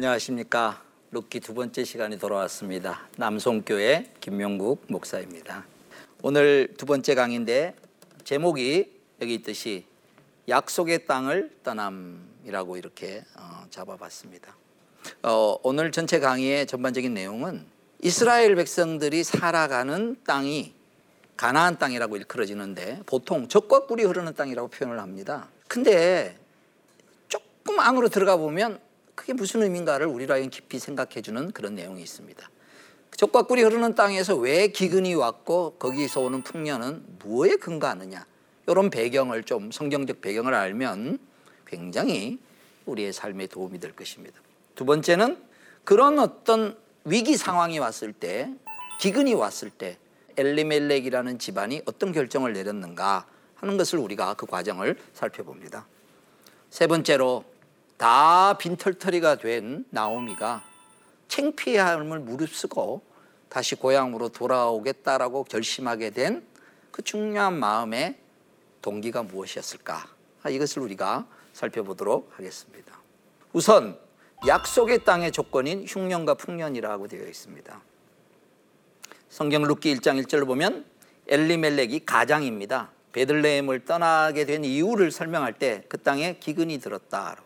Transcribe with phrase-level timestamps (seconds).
[0.00, 0.82] 안녕하십니까.
[1.10, 3.06] 룻기 두 번째 시간이 돌아왔습니다.
[3.18, 5.66] 남송교회 김명국 목사입니다.
[6.22, 7.74] 오늘 두 번째 강인데
[8.24, 8.90] 제목이
[9.20, 9.84] 여기 있듯이
[10.48, 14.56] 약속의 땅을 떠남이라고 이렇게 어, 잡아봤습니다.
[15.22, 17.66] 어, 오늘 전체 강의의 전반적인 내용은
[18.00, 20.72] 이스라엘 백성들이 살아가는 땅이
[21.36, 25.50] 가나안 땅이라고 일컬어지는데 보통 적과 꿀이 흐르는 땅이라고 표현을 합니다.
[25.68, 26.38] 근데
[27.28, 28.80] 조금 안으로 들어가 보면
[29.14, 32.50] 그게 무슨 의미인가를 우리라면 깊이 생각해 주는 그런 내용이 있습니다.
[33.16, 38.24] 적과 꿀이 흐르는 땅에서 왜 기근이 왔고 거기서 오는 풍년은 무엇에 근거하느냐
[38.66, 41.18] 이런 배경을 좀 성경적 배경을 알면
[41.66, 42.38] 굉장히
[42.86, 44.40] 우리의 삶에 도움이 될 것입니다.
[44.74, 45.42] 두 번째는
[45.84, 48.52] 그런 어떤 위기 상황이 왔을 때
[49.00, 49.98] 기근이 왔을 때
[50.36, 55.86] 엘리멜렉이라는 집안이 어떤 결정을 내렸는가 하는 것을 우리가 그 과정을 살펴봅니다.
[56.70, 57.44] 세 번째로
[58.00, 60.64] 다 빈털터리가 된 나오미가
[61.28, 63.02] 챙피함을 무릅쓰고
[63.50, 66.50] 다시 고향으로 돌아오겠다라고 결심하게 된
[66.90, 68.18] 그 중요한 마음의
[68.82, 70.06] 동기가 무엇이었을까?
[70.50, 72.98] 이것을 우리가 살펴보도록 하겠습니다.
[73.52, 73.98] 우선
[74.46, 77.80] 약속의 땅의 조건인 흉년과 풍년이라고 되어 있습니다.
[79.28, 80.84] 성경 룻기 1장 1절을 보면
[81.28, 82.90] 엘리멜렉이 가장입니다.
[83.12, 87.36] 베들레헴을 떠나게 된 이유를 설명할 때 그 땅에 기근이 들었다.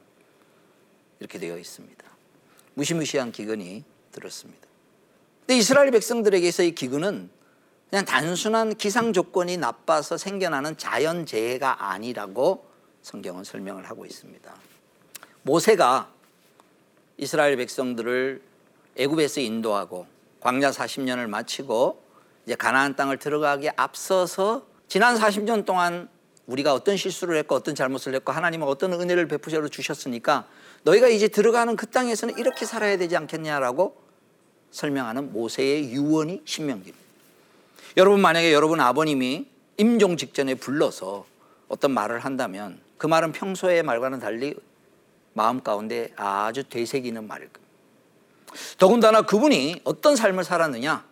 [1.21, 2.05] 이렇게 되어 있습니다.
[2.75, 4.67] 무시무시한 기근이 들었습니다.
[5.41, 7.31] 근데 이스라엘 백성들에게서 이 기근은
[7.91, 12.67] 그냥 단순한 기상 조건이 나빠서 생겨나는 자연 재해가 아니라고
[13.03, 14.55] 성경은 설명을 하고 있습니다.
[15.43, 16.11] 모세가
[17.19, 18.43] 이스라엘 백성들을
[18.97, 20.07] 애굽에서 인도하고
[20.41, 22.03] 광야 40년을 마치고
[22.47, 26.09] 이제 가나안 땅을 들어가기에 앞서서 지난 40년 동안
[26.47, 30.47] 우리가 어떤 실수를 했고 어떤 잘못을 했고 하나님은 어떤 은혜를 베푸셔 주셨으니까
[30.85, 33.97] 너희가 이제 들어가는 그 땅에서는 이렇게 살아야 되지 않겠냐라고
[34.71, 37.05] 설명하는 모세의 유언이 신명기입니다.
[37.97, 39.47] 여러분 만약에 여러분 아버님이
[39.77, 41.27] 임종 직전에 불러서
[41.69, 44.55] 어떤 말을 한다면 그 말은 평소의 말과는 달리
[45.33, 47.75] 마음 가운데 아주 되새기는 말일 겁니다.
[48.79, 51.05] 더군다나 그분이 어떤 삶을 살았느냐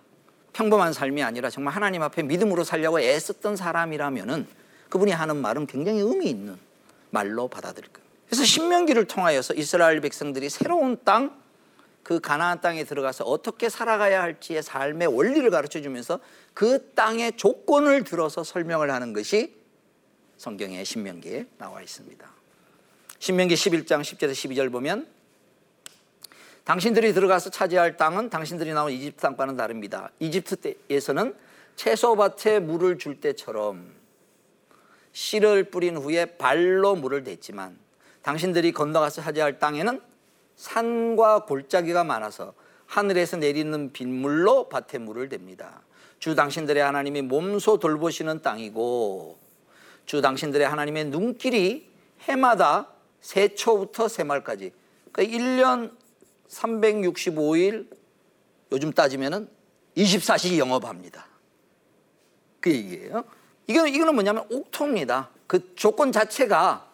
[0.53, 4.47] 평범한 삶이 아니라 정말 하나님 앞에 믿음으로 살려고 애썼던 사람이라면은
[4.91, 6.59] 그분이 하는 말은 굉장히 의미 있는
[7.11, 8.12] 말로 받아들일 겁니다.
[8.33, 11.39] 그래서 신명기를 통하여서 이스라엘 백성들이 새로운 땅,
[12.03, 16.19] 그 가나안 땅에 들어가서 어떻게 살아가야 할지의 삶의 원리를 가르쳐 주면서
[16.55, 19.55] 그 땅의 조건을 들어서 설명을 하는 것이
[20.39, 22.27] 성경의 신명기에 나와 있습니다.
[23.19, 25.07] 신명기 11장 10절에서 12절 보면
[26.65, 30.11] 당신들이 들어가서 차지할 땅은 당신들이 나온 이집트 땅과는 다릅니다.
[30.21, 31.35] 이집트에서는
[31.77, 33.93] 채소밭에 물을 줄 때처럼
[35.13, 37.82] 씨를 뿌린 후에 발로 물을 댔지만
[38.23, 40.01] 당신들이 건너가서 차지할 땅에는
[40.57, 42.55] 산과 골짜기가 많아서
[42.87, 45.81] 하늘에서 내리는 빗물로 밭에 물을 댑니다.
[46.19, 49.39] 주 당신들의 하나님이 몸소 돌보시는 땅이고
[50.07, 51.91] 주 당신들의 하나님의 눈길이
[52.21, 52.89] 해마다
[53.21, 54.73] 새초부터 새말까지
[55.11, 55.93] 그러니까 1년
[56.49, 57.89] 365일
[58.73, 59.49] 요즘 따지면은
[59.97, 61.27] 24시 영업합니다.
[62.61, 63.25] 그 얘기예요.
[63.67, 65.31] 이거는, 이거는 뭐냐면 옥토입니다.
[65.47, 66.92] 그 조건 자체가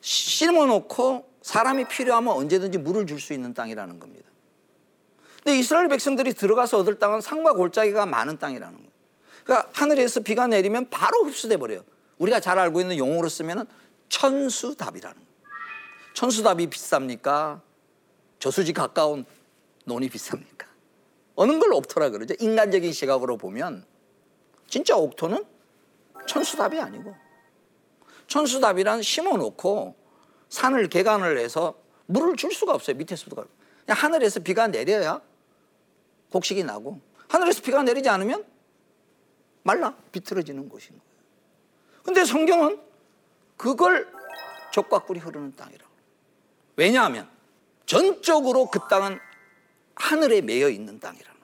[0.00, 4.28] 심어놓고 사람이 필요하면 언제든지 물을 줄 수 있는 땅이라는 겁니다.
[5.42, 8.90] 근데 이스라엘 백성들이 들어가서 얻을 땅은 산과 골짜기가 많은 땅이라는 거예요.
[9.44, 11.82] 그러니까 하늘에서 비가 내리면 바로 흡수돼 버려요.
[12.18, 13.64] 우리가 잘 알고 있는 용어로 쓰면은
[14.10, 15.30] 천수답이라는 거예요.
[16.14, 17.60] 천수답이 비쌉니까?
[18.38, 19.24] 저수지 가까운
[19.84, 20.66] 논이 비쌉니까?
[21.36, 22.34] 어느 걸 옥토라 그러죠?
[22.38, 23.84] 인간적인 시각으로 보면
[24.68, 25.44] 진짜 옥토는
[26.26, 27.14] 천수답이 아니고
[28.30, 29.94] 천수답이란 심어놓고
[30.48, 31.74] 산을 개간을 해서
[32.06, 32.96] 물을 줄 수가 없어요.
[32.96, 33.36] 밑에서도.
[33.36, 33.48] 그냥
[33.86, 35.20] 하늘에서 비가 내려야
[36.30, 38.44] 곡식이 나고 하늘에서 비가 내리지 않으면
[39.62, 41.22] 말라 비틀어지는 곳인 거예요.
[42.04, 42.80] 근데 성경은
[43.56, 44.10] 그걸
[44.72, 45.90] 적과 꿀이 흐르는 땅이라고.
[46.76, 47.28] 왜냐하면
[47.84, 49.18] 전적으로 그 땅은
[49.96, 51.40] 하늘에 매여 있는 땅이라는.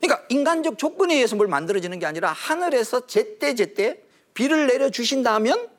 [0.00, 4.02] 그러니까 인간적 조건에 의해서 뭘 만들어지는 게 아니라 하늘에서 제때 제때
[4.34, 5.73] 비를 내려 주신다면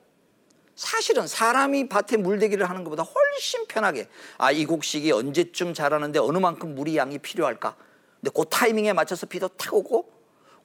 [0.76, 4.08] 사실은 사람이 밭에 물대기를 하는 것보다 훨씬 편하게
[4.38, 7.76] 아 이 곡식이 언제쯤 자라는데 어느 만큼 물이 양이 필요할까?
[8.22, 10.12] 근데 그 타이밍에 맞춰서 비도 탁 오고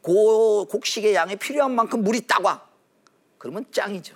[0.02, 2.62] 그 곡식의 양이 필요한 만큼 물이 딱 와.
[3.38, 4.14] 그러면 짱이죠.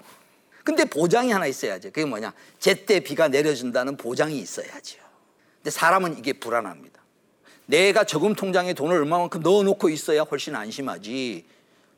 [0.64, 1.90] 근데 보장이 하나 있어야죠.
[1.90, 2.32] 그게 뭐냐?
[2.58, 4.98] 제때 비가 내려준다는 보장이 있어야죠.
[5.58, 7.02] 근데 사람은 이게 불안합니다.
[7.66, 11.44] 내가 저금 통장에 돈을 얼마만큼 넣어놓고 있어야 훨씬 안심하지.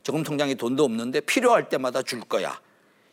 [0.03, 2.59] 저금 통장에 돈도 없는데 필요할 때마다 줄 거야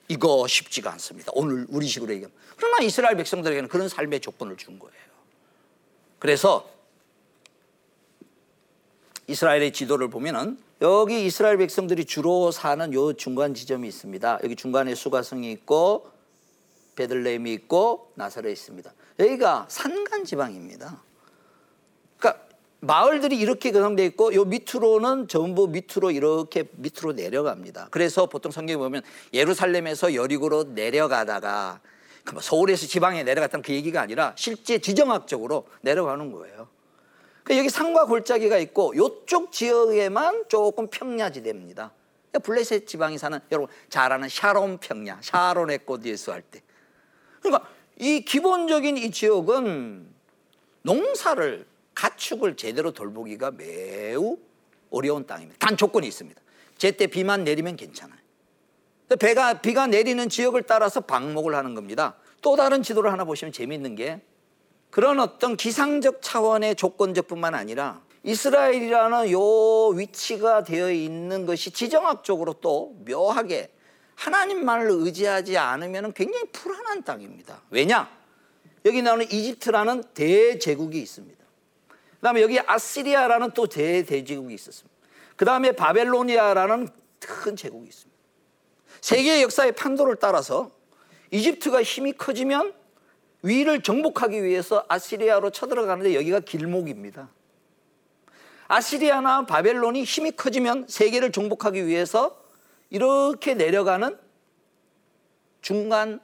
[0.08, 1.32] 이거 쉽지가 않습니다.
[1.34, 2.36] 오늘 우리 식으로 얘기하면.
[2.56, 4.94] 그러나 이스라엘 백성들에게는 그런 삶의 조건을 준 거예요.
[6.18, 6.68] 그래서
[9.26, 14.40] 이스라엘의 지도를 보면은 여기 이스라엘 백성들이 주로 사는 요 중간 지점이 있습니다.
[14.42, 16.10] 여기 중간에 수가성이 있고
[16.96, 18.92] 베들레헴이 있고 나사렛이 있습니다.
[19.18, 21.02] 여기가 산간 지방입니다.
[22.84, 27.88] 그러니까 마을들이 이렇게 구성되어 있고 요 밑으로는 전부 밑으로 이렇게 밑으로 내려갑니다.
[27.90, 29.02] 그래서 보통 성경에 보면
[29.32, 31.80] 예루살렘에서 여리고로 내려가다가
[32.24, 36.68] 그뭐 서울에서 지방에 내려갔다는 그 얘기가 아니라 실제 지정학적으로 내려가는 거예요.
[37.42, 41.92] 그 여기 산과 골짜기가 있고 이쪽 지역에만 조금 평야지대입니다.
[42.42, 46.62] 블레셋 지방에 사는 여러분 잘 아는 샤론 평야, 샤론의 꽃 예수할 때.
[47.40, 50.08] 그러니까 이 기본적인 이 지역은
[50.82, 54.38] 농사를 가축을 제대로 돌보기가 매우
[54.90, 55.58] 어려운 땅입니다.
[55.58, 56.40] 단 조건이 있습니다.
[56.76, 58.18] 제때 비만 내리면 괜찮아요.
[59.18, 62.16] 배가 비가 내리는 지역을 따라서 방목을 하는 겁니다.
[62.40, 64.20] 또 다른 지도를 하나 보시면 재미있는 게
[64.90, 72.96] 그런 어떤 기상적 차원의 조건적 뿐만 아니라 이스라엘이라는 요 위치가 되어 있는 것이 지정학적으로 또
[73.06, 73.70] 묘하게
[74.14, 77.62] 하나님만을 의지하지 않으면 굉장히 불안한 땅입니다.
[77.70, 78.08] 왜냐?
[78.84, 81.43] 여기 나오는 이집트라는 대제국이 있습니다.
[82.24, 84.98] 그 다음에 여기 아시리아라는 또 대대제국이 있었습니다.
[85.36, 86.88] 그 다음에 바벨로니아라는
[87.20, 88.18] 큰 제국이 있습니다.
[89.02, 90.70] 세계의 역사의 판도를 따라서
[91.30, 92.72] 이집트가 힘이 커지면
[93.42, 97.28] 위를 정복하기 위해서 아시리아로 쳐들어가는데 여기가 길목입니다.
[98.68, 102.42] 아시리아나 바벨론이 힘이 커지면 세계를 정복하기 위해서
[102.88, 104.18] 이렇게 내려가는
[105.60, 106.20] 중간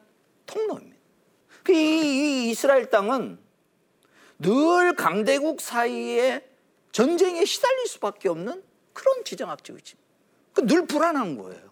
[0.47, 0.97] 통로입니다.
[1.63, 3.50] 그 이, 이 이스라엘 땅은
[4.41, 6.43] 늘 강대국 사이에
[6.93, 9.95] 전쟁에 시달릴 수밖에 없는 그런 지정학적 위치.
[10.63, 11.71] 늘 불안한 거예요.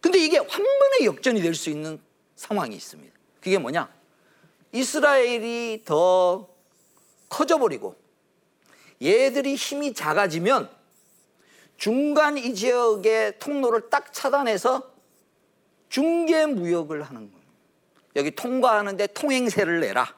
[0.00, 2.00] 근데 이게 한 번에 역전이 될 수 있는
[2.36, 3.14] 상황이 있습니다.
[3.40, 3.92] 그게 뭐냐?
[4.72, 6.48] 이스라엘이 더
[7.28, 7.96] 커져버리고
[9.02, 10.70] 얘들이 힘이 작아지면
[11.76, 14.92] 중간 이 지역의 통로를 딱 차단해서
[15.88, 17.46] 중개 무역을 하는 거예요.
[18.16, 20.15] 여기 통과하는데 통행세를 내라.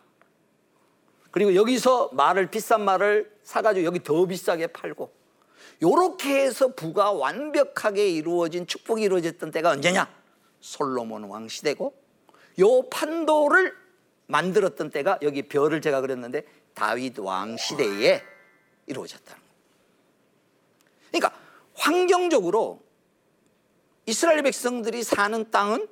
[1.38, 5.12] 그리고 여기서 말을 비싼 말을 사가지고 여기 더 비싸게 팔고
[5.80, 10.12] 요렇게 해서 부가 완벽하게 이루어진 축복이 이루어졌던 때가 언제냐?
[10.58, 11.94] 솔로몬 왕 시대고
[12.58, 13.72] 요 판도를
[14.26, 16.42] 만들었던 때가 여기 별을 제가 그렸는데
[16.74, 18.20] 다윗 왕 시대에
[18.88, 19.40] 이루어졌다는.
[21.12, 21.38] 그러니까
[21.74, 22.82] 환경적으로
[24.06, 25.86] 이스라엘 백성들이 사는 땅은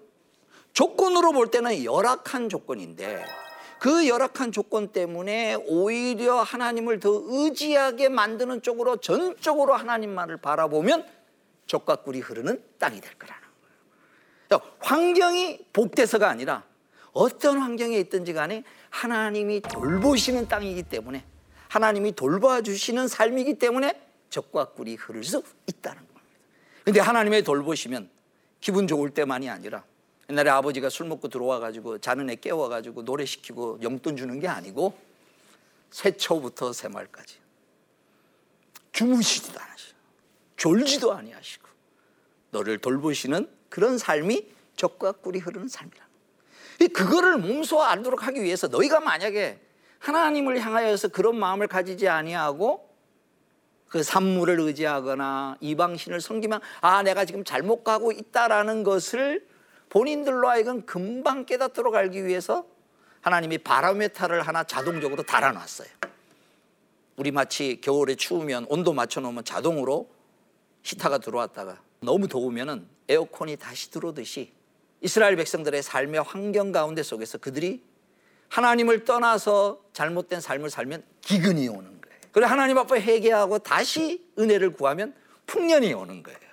[0.72, 3.24] 조건으로 볼 때는 열악한 조건인데
[3.78, 11.06] 그 열악한 조건 때문에 오히려 하나님을 더 의지하게 만드는 쪽으로 전적으로 하나님만을 바라보면
[11.66, 13.42] 족과 꿀이 흐르는 땅이 될 거라는
[14.48, 14.62] 거예요.
[14.78, 16.64] 환경이 복돼서가 아니라
[17.12, 21.24] 어떤 환경에 있든지 간에 하나님이 돌보시는 땅이기 때문에
[21.68, 24.00] 하나님이 돌봐주시는 삶이기 때문에
[24.30, 26.22] 적과 꿀이 흐를 수 있다는 겁니다.
[26.84, 28.08] 근데 하나님의 돌보시면
[28.60, 29.84] 기분 좋을 때만이 아니라
[30.30, 34.98] 옛날에 아버지가 술 먹고 들어와가지고 자는 애 깨워가지고 노래 시키고 용돈 주는 게 아니고
[35.90, 37.36] 새초부터 새말까지
[38.92, 39.96] 주무시지도 않으시고
[40.56, 41.68] 졸지도 아니하시고
[42.50, 46.06] 너를 돌보시는 그런 삶이 적과 꿀이 흐르는 삶이라.
[46.92, 49.60] 그거를 몸소 알도록 하기 위해서 너희가 만약에
[49.98, 52.86] 하나님을 향하여서 그런 마음을 가지지 아니하고
[53.88, 59.46] 그 산물을 의지하거나 이방신을 섬기면 아 내가 지금 잘못 가고 있다라는 것을
[59.88, 62.66] 본인들로 하여금 금방 깨닫도록 알기 위해서
[63.20, 65.88] 하나님이 바로메타를 하나 자동적으로 달아놨어요.
[67.16, 70.10] 우리 마치 겨울에 추우면 온도 맞춰놓으면 자동으로
[70.82, 74.52] 히타가 들어왔다가 너무 더우면 에어컨이 다시 들어오듯이
[75.00, 77.82] 이스라엘 백성들의 삶의 환경 가운데 속에서 그들이
[78.48, 82.20] 하나님을 떠나서 잘못된 삶을 살면 기근이 오는 거예요.
[82.32, 85.14] 그리고 하나님 앞에 회개하고 다시 은혜를 구하면
[85.46, 86.45] 풍년이 오는 거예요.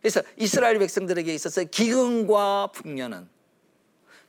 [0.00, 3.28] 그래서 이스라엘 백성들에게 있어서 기근과 풍년은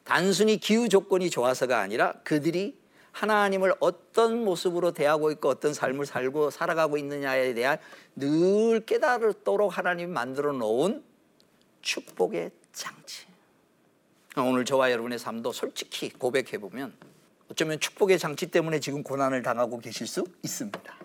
[0.03, 2.79] 단순히 기후 조건이 좋아서가 아니라 그들이
[3.11, 7.77] 하나님을 어떤 모습으로 대하고 있고 어떤 삶을 살고 살아가고 있느냐에 대한
[8.15, 11.03] 늘 깨달도록 하나님이 만들어 놓은
[11.81, 13.25] 축복의 장치.
[14.37, 16.93] 오늘 저와 여러분의 삶도 솔직히 고백해 보면
[17.49, 20.95] 어쩌면 축복의 장치 때문에 지금 고난을 당하고 계실 수 있습니다.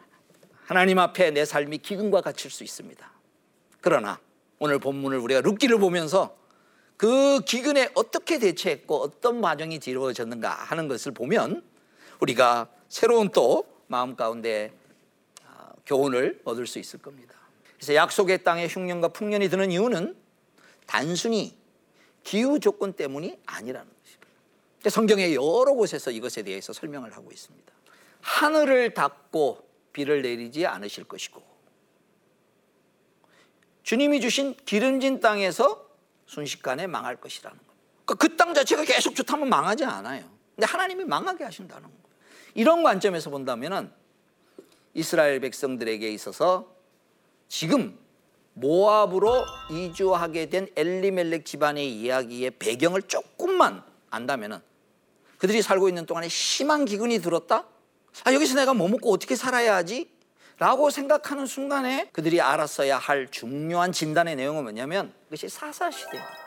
[0.65, 3.11] 하나님 앞에 내 삶이 기근과 갇힐 수 있습니다.
[3.81, 4.21] 그러나
[4.59, 6.37] 오늘 본문을 우리가 룻기를 보면서
[6.97, 11.63] 그 기근에 어떻게 대처했고 어떤 과정이 이루어졌는가 하는 것을 보면
[12.21, 14.73] 우리가 새로운 또 마음 가운데
[15.47, 17.35] 아, 교훈을 얻을 수 있을 겁니다.
[17.77, 20.17] 그래서 약속의 땅에 흉년과 풍년이 드는 이유는
[20.87, 21.55] 단순히
[22.23, 24.91] 기후 조건 때문이 아니라는 것입니다.
[24.91, 27.73] 성경의 여러 곳에서 이것에 대해서 설명을 하고 있습니다.
[28.23, 31.56] 하늘을 닫고 비를 내리지 않으실 것이고
[33.87, 35.89] 주님이 주신 기름진 땅에서
[36.27, 37.73] 순식간에 망할 것이라는 거예요.
[38.05, 40.25] 그러니까 그땅 자체가 계속 좋다면 망하지 않아요.
[40.57, 42.01] 근데 하나님이 망하게 하신다는 거예요.
[42.55, 43.93] 이런 관점에서 본다면은
[44.93, 46.69] 이스라엘 백성들에게 있어서
[47.47, 47.97] 지금
[48.55, 54.59] 모압으로 이주하게 된 엘리멜렉 집안의 이야기의 배경을 조금만 안다면은
[55.39, 57.65] 그들이 살고 있는 동안에 심한 기근이 들었다?
[58.25, 60.11] 아, 여기서 내가 뭐 먹고 어떻게 살아야 하지?
[60.59, 66.47] 라고 생각하는 순간에 그들이 알았어야 할 중요한 진단의 내용은 뭐냐면 그것이 사사시대입니다.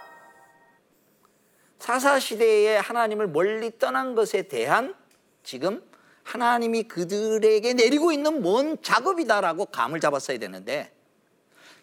[1.78, 4.96] 사사시대에 하나님을 멀리 떠난 것에 대한
[5.44, 5.84] 지금
[6.24, 10.92] 하나님이 그들에게 내리고 있는 뭔 작업이다라고 감을 잡았어야 되는데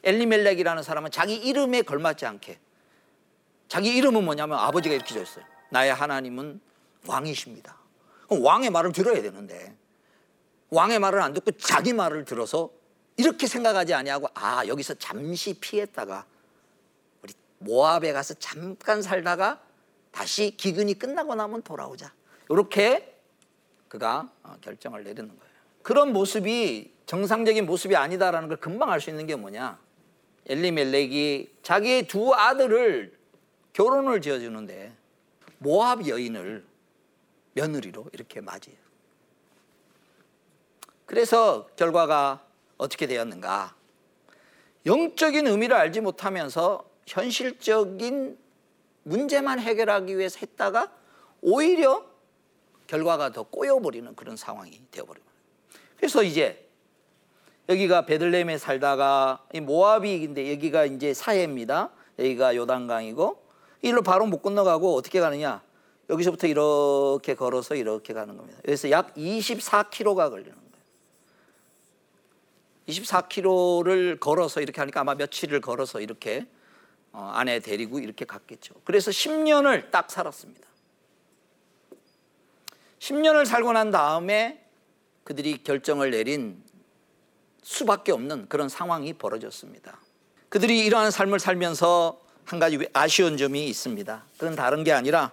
[0.05, 2.59] 엘리멜렉이라는 사람은 자기 이름에 걸맞지 않게
[3.69, 5.45] 자기 이름은 뭐냐면 아버지가 이렇게 줬어요.
[5.71, 6.61] 나의 하나님은
[7.07, 7.77] 왕이십니다.
[8.29, 9.75] 왕의 말을 들어야 되는데
[10.71, 12.71] 왕의 말을 안 듣고 자기 말을 들어서
[13.17, 16.27] 이렇게 생각하지 아니하고 아 여기서 잠시 피했다가
[17.23, 19.61] 우리 모압에 가서 잠깐 살다가
[20.11, 22.13] 다시 기근이 끝나고 나면 돌아오자.
[22.51, 23.17] 이렇게
[23.89, 25.53] 그가 어, 결정을 내리는 거예요.
[25.83, 29.79] 그런 모습이 정상적인 모습이 아니다라는 걸 금방 알 수 있는 게 뭐냐?
[30.49, 33.17] 엘리멜렉이 자기의 두 아들을
[33.73, 34.93] 결혼을 지어주는데
[35.59, 36.65] 모압 여인을
[37.55, 38.86] 며느리로 이렇게 맞이해요.
[41.07, 42.45] 그래서 결과가
[42.77, 43.75] 어떻게 되었는가?
[44.85, 48.37] 영적인 의미를 알지 못하면서 현실적인
[49.05, 50.93] 문제만 해결하기 위해서 했다가
[51.41, 52.05] 오히려
[52.89, 55.33] 결과가 더 꼬여버리는 그런 상황이 되어버립니다.
[55.97, 56.69] 그래서 이제
[57.69, 61.91] 여기가 베들레헴에 살다가 이 모압이인데 여기가 이제 사해입니다.
[62.19, 63.43] 여기가 요단강이고
[63.83, 65.63] 일로 바로 못 건너가고 어떻게 가느냐?
[66.09, 68.59] 여기서부터 이렇게 걸어서 이렇게 가는 겁니다.
[68.65, 70.66] 그래서 약 24km가 걸리는.
[72.89, 76.47] 24km를 걸어서 이렇게 하니까 아마 며칠을 걸어서 이렇게
[77.13, 78.75] 어, 아내 데리고 이렇게 갔겠죠.
[78.85, 80.67] 그래서 10년을 딱 살았습니다.
[82.99, 84.65] 10년을 살고 난 다음에
[85.25, 86.63] 그들이 결정을 내린
[87.63, 89.99] 수밖에 없는 그런 상황이 벌어졌습니다.
[90.49, 94.25] 그들이 이러한 삶을 살면서 한 가지 아쉬운 점이 있습니다.
[94.39, 95.33] 그건 다른 게 아니라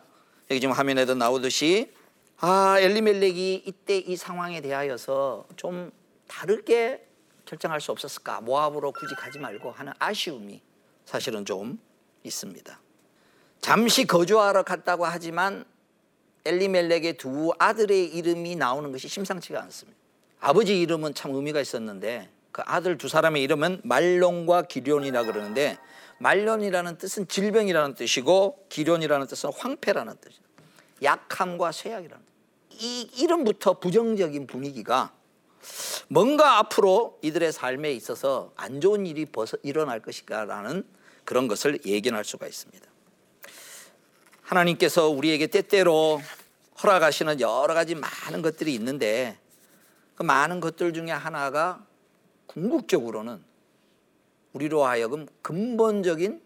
[0.49, 1.93] 여기 지금 화면에도 나오듯이
[2.37, 5.91] 아 엘리멜렉이 이때 이 상황에 대하여서 좀
[6.27, 7.05] 다르게
[7.53, 10.61] 결정할 수 없었을까 모압으로 굳이 가지 말고 하는 아쉬움이
[11.05, 11.79] 사실은 좀
[12.23, 12.79] 있습니다.
[13.61, 15.63] 잠시 거주하러 갔다고 하지만
[16.45, 19.97] 엘리멜렉의 두 아들의 이름이 나오는 것이 심상치가 않습니다.
[20.39, 25.77] 아버지 이름은 참 의미가 있었는데 그 아들 두 사람의 이름은 말론과 기련이라 그러는데
[26.19, 30.43] 말론이라는 뜻은 질병이라는 뜻이고 기련이라는 뜻은 황폐라는 뜻이에요.
[31.01, 32.83] 약함과 쇠약이라는 뜻.
[32.83, 35.13] 이 이름부터 부정적인 분위기가
[36.07, 40.85] 뭔가 앞으로 이들의 삶에 있어서 안 좋은 일이 벌써 일어날 것이라는
[41.25, 42.85] 그런 것을 예견할 수가 있습니다.
[44.41, 46.21] 하나님께서 우리에게 때때로
[46.81, 49.37] 허락하시는 여러 가지 많은 것들이 있는데
[50.15, 51.85] 그 많은 것들 중에 하나가
[52.47, 53.43] 궁극적으로는
[54.53, 56.41] 우리로 하여금 근본적인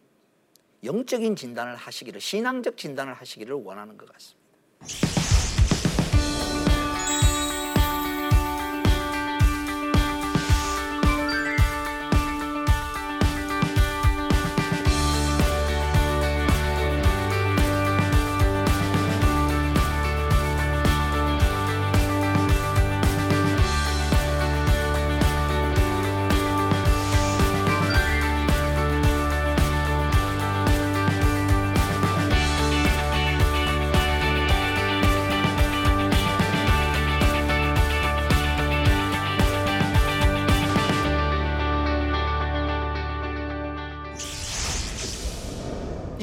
[0.84, 5.47] 영적인 진단을 하시기를 신앙적 진단을 하시기를 원하는 것 같습니다.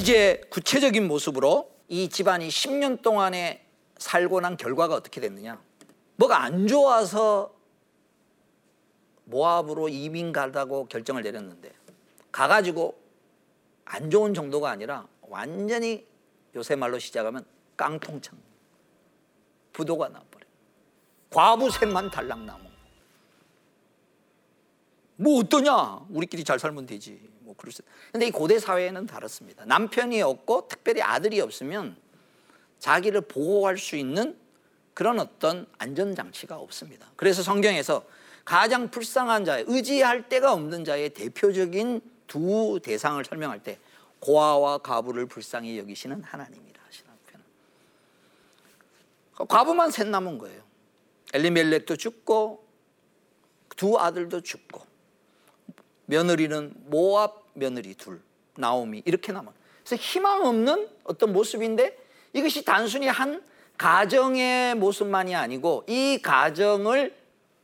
[0.05, 3.65] 이제 구체적인 모습으로 이 집안이 10년 동안에
[3.97, 5.59] 살고 난 결과가 어떻게 됐느냐?
[6.17, 7.55] 뭐가 안 좋아서
[9.25, 11.73] 모압으로 이민 가다고 결정을 내렸는데
[12.31, 13.01] 가가지고
[13.87, 16.07] 안 좋은 정도가 아니라 완전히
[16.55, 18.37] 요새 말로 시작하면 깡통창
[19.73, 20.45] 부도가 나버려
[21.31, 22.64] 과부 셋만 달랑 나무
[25.17, 27.83] 뭐 어떠냐 우리끼리 잘 살면 되지 뭐 그럴 수.
[28.13, 29.65] 근데 이 고대 사회는 다릅니다.
[29.65, 31.97] 남편이 없고 특별히 아들이 없으면
[32.79, 34.37] 자기를 보호할 수 있는
[34.93, 37.11] 그런 어떤 안전장치가 없습니다.
[37.17, 38.05] 그래서 성경에서
[38.45, 43.79] 가장 불쌍한 자의 의지할 데가 없는 자의 대표적인 두 대상을 설명할 때
[44.21, 49.49] 고아와 과부를 불쌍히 여기시는 하나님이라 하시는 표현.
[49.49, 50.63] 과부만 셋 남은 거예요.
[51.33, 52.65] 엘리멜렉도 죽고
[53.77, 54.94] 두 아들도 죽고
[56.07, 58.21] 며느리는 모압 며느리 둘
[58.57, 59.53] 나오미 이렇게 남아.
[59.85, 61.97] 그래서 희망 없는 어떤 모습인데
[62.33, 63.43] 이것이 단순히 한
[63.77, 67.15] 가정의 모습만이 아니고 이 가정을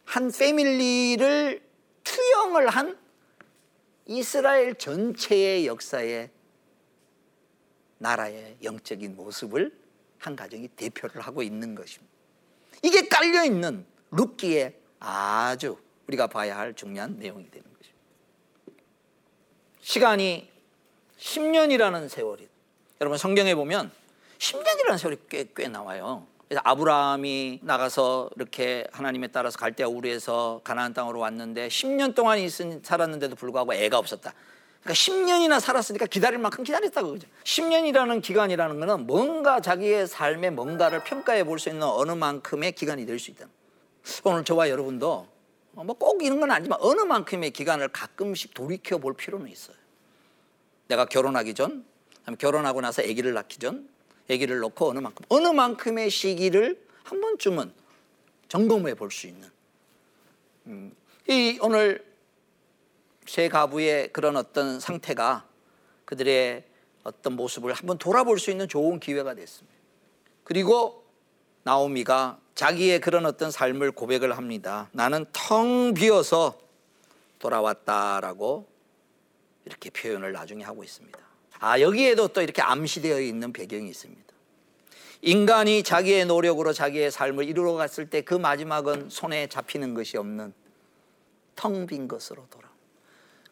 [0.05, 1.63] 한 패밀리를
[2.03, 2.99] 투영을 한
[4.07, 6.31] 이스라엘 전체의 역사의
[7.99, 9.73] 나라의 영적인 모습을
[10.19, 12.13] 한 가정이 대표를 하고 있는 것입니다.
[12.83, 15.79] 이게 깔려 있는 룻기에 아주
[16.09, 17.70] 우리가 봐야 할 중요한 내용이 것입니다.
[19.83, 20.49] 시간이
[21.19, 22.49] 10년이라는 세월이
[23.01, 23.91] 여러분 성경에 보면
[24.39, 26.27] 10년이라는 세월이 꽤, 꽤 나와요.
[26.49, 33.37] 그래서 아브라함이 나가서 이렇게 하나님에 따라서 갈대아 우르에서 가나안 땅으로 왔는데 10년 동안 있은 살았는데도
[33.37, 34.33] 불구하고 애가 없었다.
[34.83, 37.29] 그러니까 10년이나 살았으니까 기다릴 만큼 기다렸다고 그죠.
[37.45, 43.19] 10년이라는 기간이라는 것은 뭔가 자기의 삶의 뭔가를 평가해 볼 수 있는 어느 만큼의 기간이 될
[43.19, 43.47] 수 있다.
[44.25, 45.29] 오늘 저와 여러분도
[45.73, 49.77] 뭐 꼭 이런 건 아니지만 어느 만큼의 기간을 가끔씩 돌이켜 볼 필요는 있어요.
[50.89, 51.85] 내가 결혼하기 전,
[52.39, 53.89] 결혼하고 나서 아기를 낳기 전,
[54.31, 57.73] 아기를 놓고 어느 만큼 어느 만큼의 시기를 한 번쯤은
[58.49, 59.49] 점검해 볼 수 있는
[60.67, 60.95] 음,
[61.29, 62.05] 이 오늘
[63.27, 65.47] 세 가부의 그런 어떤 상태가
[66.05, 66.65] 그들의
[67.05, 69.77] 어떤 모습을 한번 돌아볼 수 있는 좋은 기회가 됐습니다.
[70.45, 71.05] 그리고
[71.63, 74.91] 나오미가 자기의 그런 어떤 삶을 고백을 합니다.
[74.93, 76.59] 나는 텅 비어서
[77.39, 78.69] 돌아왔다라고
[79.65, 81.19] 이렇게 표현을 나중에 하고 있습니다.
[81.59, 84.23] 아, 여기에도 또 이렇게 암시되어 있는 배경이 있습니다.
[85.23, 90.53] 인간이 자기의 노력으로 자기의 삶을 이루어 갔을 때 그 마지막은 손에 잡히는 것이 없는
[91.57, 92.69] 텅 빈 것으로 돌아.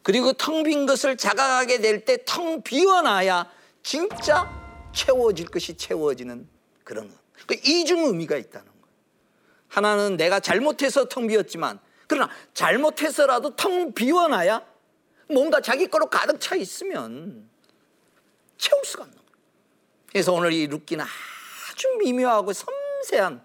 [0.03, 4.47] 그리고 텅 빈 것을 자각하게 될 때 텅 비워놔야 진짜
[4.93, 6.47] 채워질 것이 채워지는
[6.83, 7.15] 그런 것.
[7.47, 8.78] 그 이중 의미가 있다는 거예요.
[9.69, 14.61] 하나는 내가 잘못해서 텅 비었지만 그러나 잘못해서라도 텅 비워놔야
[15.29, 17.47] 뭔가 자기 거로 가득 차 있으면
[18.57, 19.29] 채울 수가 없는 거예요.
[20.09, 23.41] 그래서 오늘 이 룻기는 아주 미묘하고 섬세한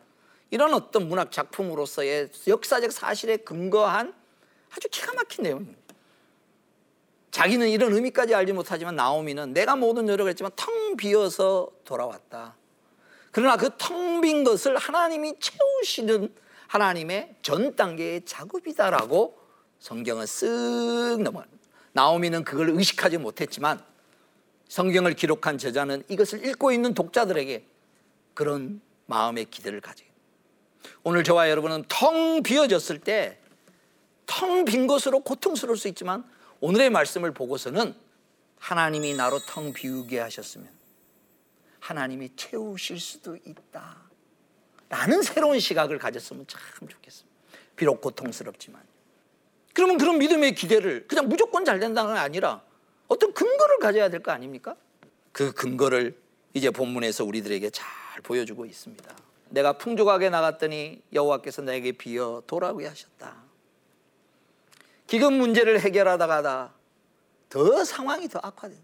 [0.51, 4.15] 이런 어떤 문학 작품으로서의 역사적 사실에 근거한
[4.71, 5.81] 아주 기가 막힌 내용입니다.
[7.31, 12.57] 자기는 이런 의미까지 알지 못하지만 나오미는 내가 모든 노력을 했지만 텅 비어서 돌아왔다.
[13.35, 16.33] 그러나 그 텅 빈 것을 하나님이 채우시는
[16.69, 19.37] 하나님의 전 단계의 작업이다라고
[19.81, 21.65] 성경은 쓱 넘어갑니다.
[21.93, 23.85] 나오미는 그걸 의식하지 못했지만
[24.69, 27.67] 성경을 기록한 저자는 이것을 읽고 있는 독자들에게
[28.33, 30.09] 그런 마음의 기대를 가지고
[31.03, 33.39] 오늘 저와 여러분은 텅 비어졌을 때
[34.27, 36.25] 텅 빈 것으로 고통스러울 수 있지만
[36.61, 37.95] 오늘의 말씀을 보고서는
[38.59, 40.74] 하나님이 나로 텅 비우게 하셨으면
[41.85, 43.97] 하나님이 채우실 수도 있다.
[44.89, 47.35] 라는 새로운 시각을 가졌으면 참 좋겠습니다.
[47.77, 48.83] 비록 고통스럽지만.
[49.75, 52.63] 그러면 그런 믿음의 기대를 그냥 무조건 잘 된다는 게 아니라
[53.07, 54.77] 어떤 근거를 가져야 될 거 아닙니까?
[55.33, 56.17] 그 근거를
[56.55, 57.87] 이제 본문에서 우리들에게 잘
[58.23, 59.15] 보여주고 있습니다.
[59.51, 63.37] 내가 풍족하게 나갔더니 여호와께서 내게 비어 돌아오게 하셨다.
[65.07, 66.73] 기금 문제를 해결하다가
[67.51, 68.79] 더 상황이 더 악화돼요.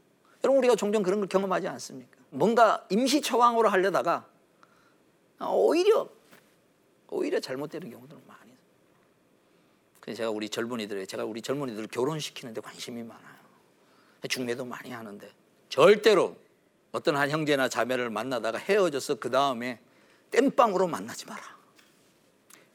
[0.44, 2.19] 여러분 우리가 종종 그런 걸 경험하지 않습니까?
[2.30, 4.26] 뭔가 임시 처방으로 하려다가
[5.40, 6.08] 오히려
[7.08, 8.52] 오히려 잘못되는 경우들은 많이.
[10.00, 13.40] 그래서 제가 우리 젊은이들 제가 우리 젊은이들을 결혼시키는데 관심이 많아요.
[14.28, 15.30] 중매도 많이 하는데
[15.68, 16.36] 절대로
[16.92, 19.80] 어떤 한 형제나 자매를 만나다가 헤어져서 그 다음에
[20.30, 21.42] 땜빵으로 만나지 마라.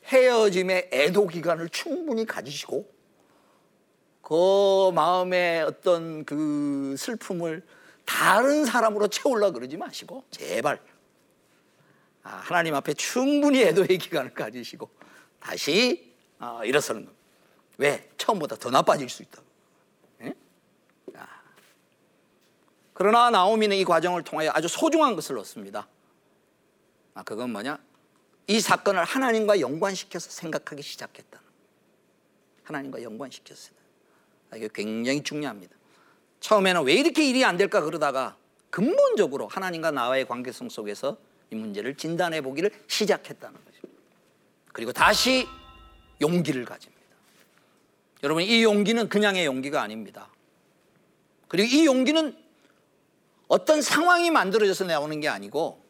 [0.05, 2.93] 헤어짐의 애도 기간을 충분히 가지시고
[4.21, 7.63] 그 마음의 어떤 그 슬픔을
[8.05, 10.79] 다른 사람으로 채우려 그러지 마시고 제발
[12.23, 14.89] 아, 하나님 앞에 충분히 애도의 기간을 가지시고
[15.39, 17.25] 다시 아, 일어서는 겁니다.
[17.77, 18.09] 왜?
[18.17, 19.41] 처음보다 더 나빠질 수 있다.
[20.21, 20.33] 예?
[21.15, 21.27] 아.
[22.93, 25.87] 그러나 나오미는 이 과정을 통하여 아주 소중한 것을 얻습니다.
[27.13, 27.79] 아, 그건 뭐냐?
[28.47, 31.41] 이 사건을 하나님과 연관시켜서 생각하기 시작했다.
[32.63, 33.75] 하나님과 연관시켰어요.
[34.55, 35.75] 이게 굉장히 중요합니다.
[36.39, 38.35] 처음에는 왜 이렇게 일이 안 될까 그러다가
[38.69, 41.17] 근본적으로 하나님과 나와의 관계성 속에서
[41.51, 44.01] 이 문제를 진단해 보기를 시작했다는 것입니다.
[44.73, 45.47] 그리고 다시
[46.21, 46.95] 용기를 가집니다.
[48.23, 50.29] 여러분 이 용기는 그냥의 용기가 아닙니다.
[51.47, 52.35] 그리고 이 용기는
[53.47, 55.83] 어떤 상황이 만들어져서 나오는 게 아니고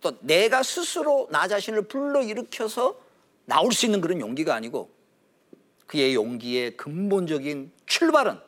[0.00, 2.98] 또 내가 스스로 나 자신을 불러일으켜서
[3.44, 4.90] 나올 수 있는 그런 용기가 아니고
[5.86, 8.38] 그의 용기의 근본적인 출발은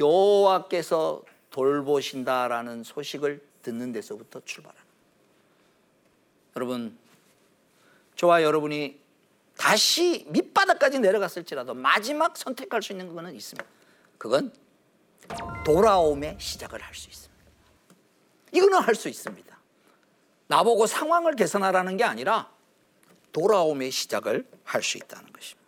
[0.00, 4.86] 여호와께서 돌보신다라는 소식을 듣는 데서부터 출발합니다.
[6.56, 6.98] 여러분
[8.14, 8.98] 저와 여러분이
[9.56, 13.68] 다시 밑바닥까지 내려갔을지라도 마지막 선택할 수 있는 것은 있습니다.
[14.18, 14.52] 그건
[15.64, 17.36] 돌아옴의 시작을 할 수 있습니다.
[18.52, 19.56] 이거는 할 수 있습니다.
[20.46, 22.50] 나보고 상황을 개선하라는 게 아니라
[23.32, 25.66] 돌아옴의 시작을 할 수 있다는 것입니다.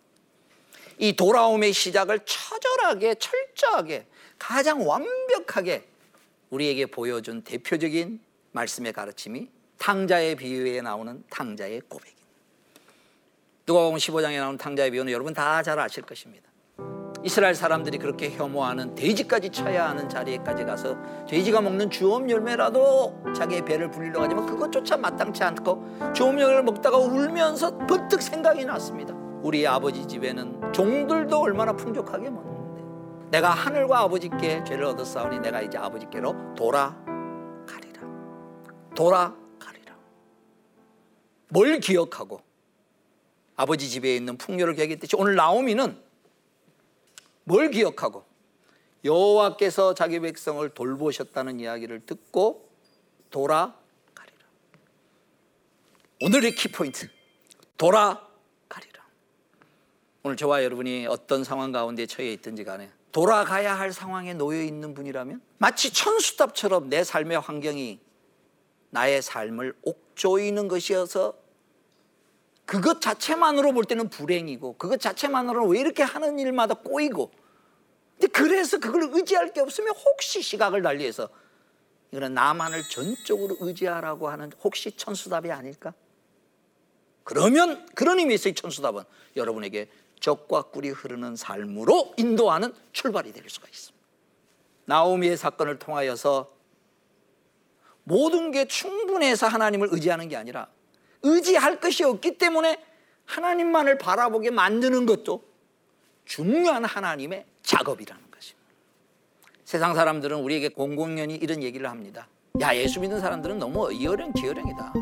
[0.97, 4.07] 이 돌아옴의 시작을 처절하게 철저하게
[4.39, 5.87] 가장 완벽하게
[6.49, 8.19] 우리에게 보여준 대표적인
[8.51, 12.19] 말씀의 가르침이 탕자의 비유에 나오는 탕자의 고백입니다.
[13.67, 16.49] 누가복음 15장에 나오는 탕자의 비유는 여러분 다 잘 아실 것입니다.
[17.23, 20.97] 이스라엘 사람들이 그렇게 혐오하는 돼지까지 쳐야 하는 자리에까지 가서
[21.27, 27.77] 돼지가 먹는 주업 열매라도 자기의 배를 불리러 가지만 그것조차 마땅치 않고 주업 열매를 먹다가 울면서
[27.79, 29.13] 번뜩 생각이 났습니다.
[29.43, 32.58] 우리 아버지 집에는 종들도 얼마나 풍족하게 먹는데
[33.31, 38.01] 내가 하늘과 아버지께 죄를 얻었사오니 내가 이제 아버지께로 돌아가리라.
[38.95, 39.95] 돌아가리라.
[41.49, 42.41] 뭘 기억하고
[43.55, 46.01] 아버지 집에 있는 풍요를 기억했듯이 오늘 나오미는
[47.43, 48.25] 뭘 기억하고
[49.05, 52.67] 여호와께서 자기 백성을 돌보셨다는 이야기를 듣고
[53.29, 53.75] 돌아가리라.
[56.21, 57.09] 오늘의 키포인트
[57.77, 59.05] 돌아가리라.
[60.23, 65.41] 오늘 저와 여러분이 어떤 상황 가운데 처해 있든지 간에 돌아가야 할 상황에 놓여 있는 분이라면
[65.57, 67.99] 마치 천수답처럼 내 삶의 환경이
[68.91, 71.33] 나의 삶을 옥조이는 것이어서
[72.65, 77.29] 그것 자체만으로 볼 때는 불행이고 그것 자체만으로 왜 이렇게 하는 일마다 꼬이고
[78.17, 81.27] 근데 그래서 그걸 의지할 게 없으면 혹시 시각을 달리해서
[82.11, 85.93] 이거는 나만을 전적으로 의지하라고 하는 혹시 천수답이 아닐까?
[87.25, 89.03] 그러면 그런 의미에서 이 천수답은
[89.35, 93.99] 여러분에게 적과 꿀이 흐르는 삶으로 인도하는 출발이 될 수가 있습니다.
[94.85, 96.51] 나오미의 사건을 통하여서
[98.03, 100.67] 모든 게 충분해서 하나님을 의지하는 게 아니라
[101.21, 102.83] 의지할 것이 없기 때문에
[103.25, 105.43] 하나님만을 바라보게 만드는 것도
[106.25, 108.69] 중요한 하나님의 작업이라는 것입니다.
[109.63, 112.27] 세상 사람들은 우리에게 공공연히 이런 얘기를 합니다.
[112.61, 114.93] 야 예수 믿는 사람들은 너무 이어령 기어령이다.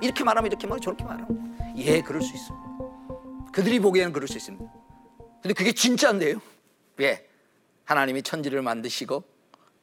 [0.00, 1.36] 이렇게 말하면 이렇게 말하고 저렇게 말하고
[1.76, 2.83] 예 그럴 수 있습니다.
[3.54, 4.64] 그들이 보기에는 그럴 수 있습니다.
[5.40, 6.40] 근데 그게 진짜인데요.
[6.96, 7.28] 왜?
[7.84, 9.22] 하나님이 천지를 만드시고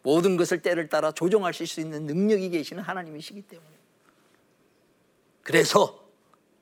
[0.03, 3.69] 모든 것을 때를 따라 조정하실 수 있는 능력이 계시는 하나님이시기 때문에
[5.43, 6.05] 그래서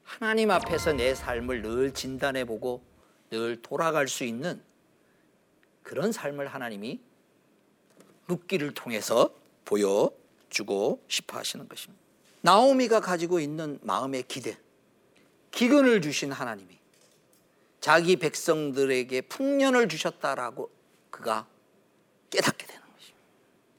[0.04, 2.84] 하나님 앞에서 내 삶을 늘 진단해 보고
[3.32, 4.62] 늘 돌아갈 수 있는
[5.84, 7.00] 그런 삶을 하나님이
[8.28, 9.34] 룻기를 통해서
[9.66, 12.00] 보여주고 싶어 하시는 것입니다.
[12.42, 14.58] 나오미가 가지고 있는 마음의 기대,
[15.52, 16.79] 기근을 주신 하나님이
[17.82, 20.70] 자기 백성들에게 풍년을 주셨다라고
[21.10, 21.48] 그가
[22.30, 23.18] 깨닫게 되는 것입니다.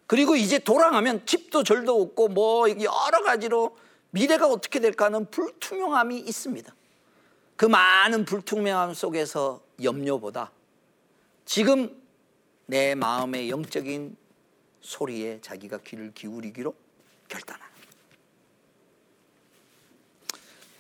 [0.07, 3.77] 그리고 이제 돌아가면 집도 절도 없고 뭐 여러 가지로
[4.11, 6.75] 미래가 어떻게 될까 하는 불투명함이 있습니다.
[7.57, 10.51] 그 많은 불투명함 속에서 염려보다
[11.45, 12.01] 지금
[12.67, 14.17] 내 마음의 영적인
[14.81, 16.75] 소리에 자기가 귀를 기울이기로
[17.29, 17.71] 결단합니다.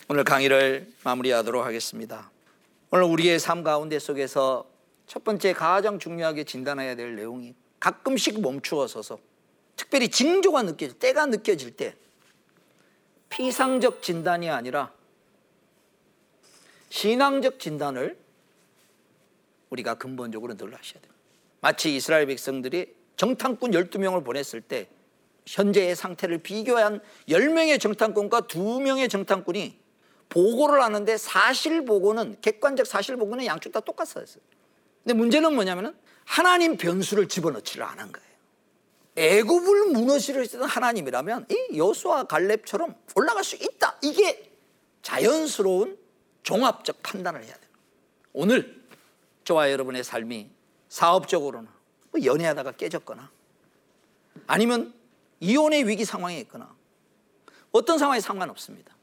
[0.09, 2.31] 오늘 강의를 마무리하도록 하겠습니다.
[2.93, 4.69] 오늘 우리의 삶 가운데 속에서
[5.07, 9.19] 첫 번째 가장 중요하게 진단해야 될 내용이 가끔씩 멈추어 서서
[9.77, 11.95] 특별히 징조가 느껴질 때가 느껴질 때
[13.29, 14.93] 피상적 진단이 아니라
[16.89, 18.19] 신앙적 진단을
[19.71, 21.13] 우리가 근본적으로 늘 하셔야 돼요.
[21.61, 24.89] 마치 이스라엘 백성들이 정탐꾼 12명을 보냈을 때
[25.47, 29.80] 현재의 상태를 비교한 10명의 정탐꾼과 2명의 정탐꾼이
[30.31, 34.25] 보고를 하는데 사실 보고는 객관적 사실 보고는 양쪽 다 똑같았어요.
[35.03, 38.31] 근데 문제는 뭐냐면은 하나님 변수를 집어넣지를 않은 거예요.
[39.17, 43.99] 애굽을 무너뜨리던 하나님이라면 이 여수와 갈렙처럼 올라갈 수 있다.
[44.03, 44.53] 이게
[45.03, 45.99] 자연스러운
[46.43, 47.71] 종합적 판단을 해야 돼요.
[48.33, 48.81] 오늘
[49.45, 50.49] 저와 여러분의 삶이
[50.89, 51.69] 사업적으로나
[52.13, 53.31] 뭐 연애하다가 깨졌거나
[54.47, 54.95] 아니면
[55.41, 56.75] 이혼의 위기 상황에 있거나
[57.73, 58.95] 어떤 상황에 상관없습니다.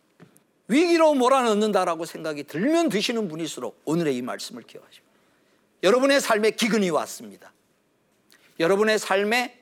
[0.67, 5.03] 위기로 몰아넣는다라고 생각이 들면 드시는 분일수록 오늘의 이 말씀을 기억하십시오.
[5.83, 7.53] 여러분의 삶에 기근이 왔습니다.
[8.59, 9.57] 여러분의 삶에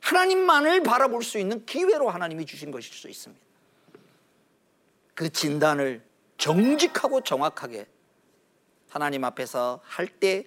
[0.00, 3.42] 하나님만을 바라볼 수 있는 기회로 하나님이 주신 것일 수 있습니다.
[5.14, 6.02] 그 진단을
[6.36, 7.86] 정직하고 정확하게
[8.88, 10.46] 하나님 앞에서 할 때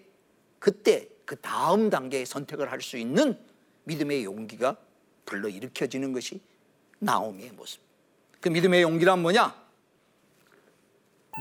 [0.60, 3.38] 그때 그 다음 단계의 선택을 할 수 있는
[3.84, 4.78] 믿음의 용기가
[5.26, 6.40] 불러 일으켜지는 것이
[7.00, 7.82] 나오미의 모습.
[8.42, 9.67] 그 믿음의 용기란 뭐냐?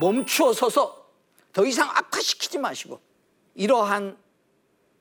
[0.00, 1.10] 멈추어 서서
[1.52, 3.00] 더 이상 악화시키지 마시고
[3.54, 4.16] 이러한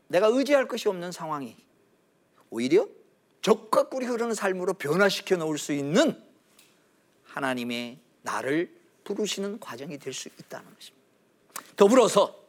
[0.07, 1.55] 내가 의지할 것이 없는 상황이
[2.49, 2.87] 오히려
[3.41, 6.21] 적과 꿀이 흐르는 삶으로 변화시켜 놓을 수 있는
[7.25, 11.05] 하나님의 나를 부르시는 과정이 될 수 있다는 것입니다.
[11.75, 12.43] 더불어서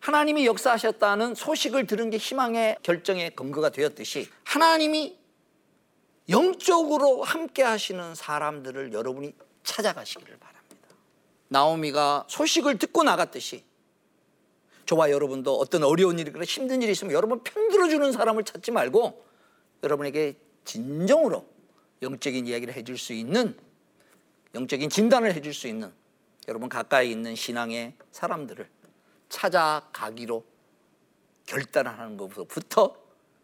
[0.00, 5.18] 하나님이 역사하셨다는 소식을 들은 게 희망의 결정의 근거가 되었듯이 하나님이
[6.28, 10.59] 영적으로 함께 하시는 사람들을 여러분이 찾아가시기를 바랍니다.
[11.50, 13.64] 나오미가 소식을 듣고 나갔듯이
[14.86, 19.24] 저와 여러분도 어떤 어려운 일이거나 힘든 일이 있으면 여러분 편들어주는 사람을 찾지 말고
[19.82, 21.46] 여러분에게 진정으로
[22.02, 23.56] 영적인 이야기를 해줄 수 있는
[24.54, 25.92] 영적인 진단을 해줄 수 있는
[26.48, 28.68] 여러분 가까이 있는 신앙의 사람들을
[29.28, 30.44] 찾아가기로
[31.46, 32.96] 결단하는 것부터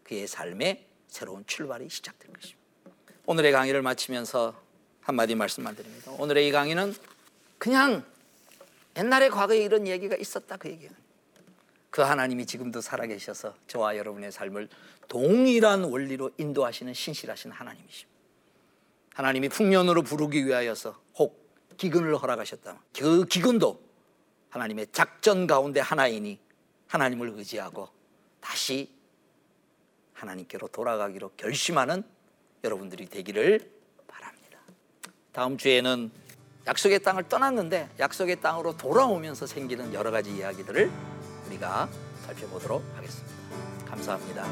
[0.03, 2.61] 그의 삶의 새로운 출발이 시작된 것입니다.
[3.25, 4.55] 오늘의 강의를 마치면서
[5.01, 6.11] 한마디 말씀만 드립니다.
[6.17, 6.93] 오늘의 이 강의는
[7.57, 8.05] 그냥
[8.97, 10.91] 옛날에 과거에 이런 얘기가 있었다 그 얘기예요.
[11.89, 14.69] 그 하나님이 지금도 살아계셔서 저와 여러분의 삶을
[15.07, 18.17] 동일한 원리로 인도하시는 신실하신 하나님이십니다.
[19.13, 22.81] 하나님이 풍년으로 부르기 위하여서 혹 기근을 허락하셨다.
[22.97, 23.81] 그 기근도
[24.49, 26.39] 하나님의 작전 가운데 하나이니
[26.87, 27.89] 하나님을 의지하고
[28.39, 28.91] 다시
[30.13, 32.03] 하나님께로 돌아가기로 결심하는
[32.63, 33.71] 여러분들이 되기를
[34.07, 34.59] 바랍니다.
[35.31, 36.11] 다음 주에는
[36.67, 40.91] 약속의 땅을 떠났는데 약속의 땅으로 돌아오면서 생기는 여러 가지 이야기들을
[41.47, 41.87] 우리가
[42.25, 43.35] 살펴보도록 하겠습니다.
[43.89, 44.45] 감사합니다.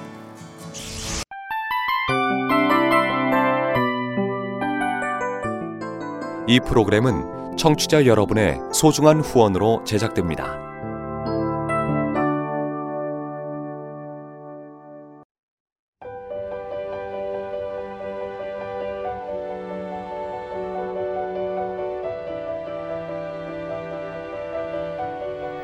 [6.48, 10.65] 이 프로그램은 청취자 여러분의 소중한 후원으로 제작됩니다.